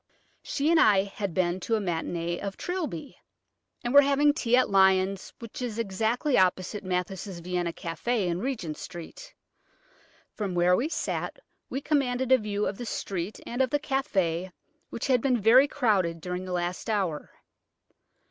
[0.41, 3.17] She and I had been to a matinée of "Trilby,"
[3.83, 8.79] and were having tea at Lyons', which is exactly opposite Mathis' Vienna café in Regent
[8.79, 9.35] Street.
[10.33, 11.37] From where we sat
[11.69, 14.51] we commanded a view of the street and of the café,
[14.89, 17.29] which had been very crowded during the last hour.